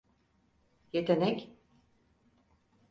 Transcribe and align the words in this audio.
Yetenek… 0.93 1.49